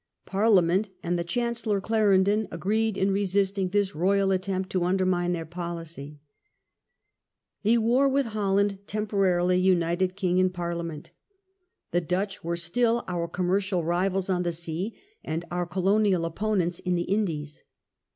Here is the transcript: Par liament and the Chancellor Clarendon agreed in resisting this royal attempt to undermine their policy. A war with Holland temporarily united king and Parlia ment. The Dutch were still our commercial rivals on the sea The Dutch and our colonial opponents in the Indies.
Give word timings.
Par 0.25 0.45
liament 0.47 0.89
and 1.03 1.19
the 1.19 1.23
Chancellor 1.23 1.79
Clarendon 1.79 2.47
agreed 2.49 2.97
in 2.97 3.11
resisting 3.11 3.69
this 3.69 3.93
royal 3.95 4.31
attempt 4.31 4.71
to 4.71 4.83
undermine 4.83 5.31
their 5.31 5.45
policy. 5.45 6.17
A 7.63 7.77
war 7.77 8.09
with 8.09 8.25
Holland 8.25 8.79
temporarily 8.87 9.59
united 9.59 10.15
king 10.15 10.39
and 10.39 10.51
Parlia 10.51 10.85
ment. 10.87 11.11
The 11.91 12.01
Dutch 12.01 12.43
were 12.43 12.57
still 12.57 13.03
our 13.07 13.27
commercial 13.27 13.83
rivals 13.83 14.27
on 14.27 14.41
the 14.41 14.51
sea 14.51 14.89
The 14.89 14.93
Dutch 14.95 15.01
and 15.25 15.45
our 15.51 15.67
colonial 15.67 16.25
opponents 16.25 16.79
in 16.79 16.95
the 16.95 17.03
Indies. 17.03 17.63